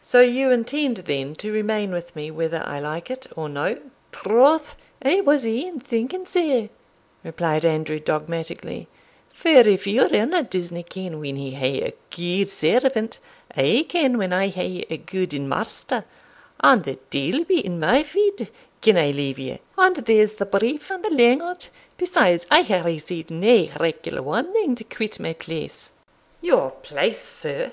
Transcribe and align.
So 0.00 0.20
you 0.20 0.52
intend 0.52 0.98
then 0.98 1.34
to 1.34 1.50
remain 1.50 1.90
with 1.90 2.14
me 2.14 2.30
whether 2.30 2.62
I 2.64 2.78
like 2.78 3.10
it 3.10 3.26
or 3.34 3.48
no?" 3.48 3.76
"Troth, 4.12 4.76
I 5.02 5.20
was 5.20 5.44
e'en 5.48 5.80
thinking 5.80 6.26
sae," 6.26 6.70
replied 7.24 7.66
Andrew, 7.66 7.98
dogmatically; 7.98 8.86
"for 9.32 9.48
if 9.48 9.88
your 9.88 10.06
honour 10.14 10.44
disna 10.44 10.84
ken 10.88 11.18
when 11.18 11.36
ye 11.36 11.50
hae 11.56 11.80
a 11.80 11.92
gude 12.10 12.48
servant, 12.50 13.18
I 13.56 13.84
ken 13.88 14.16
when 14.16 14.32
I 14.32 14.46
hae 14.46 14.84
a 14.88 14.96
gude 14.96 15.34
master, 15.40 16.04
and 16.60 16.84
the 16.84 17.00
deil 17.10 17.42
be 17.42 17.58
in 17.58 17.80
my 17.80 18.04
feet 18.04 18.48
gin 18.80 18.96
I 18.96 19.10
leave 19.10 19.40
ye 19.40 19.58
and 19.76 19.96
there's 19.96 20.34
the 20.34 20.46
brief 20.46 20.92
and 20.92 21.04
the 21.04 21.10
lang 21.10 21.42
o't 21.42 21.68
besides 21.96 22.46
I 22.48 22.62
hae 22.62 22.82
received 22.82 23.32
nae 23.32 23.70
regular 23.80 24.22
warning 24.22 24.76
to 24.76 24.84
quit 24.84 25.18
my 25.18 25.32
place." 25.32 25.90
"Your 26.40 26.70
place, 26.70 27.24
sir!" 27.24 27.72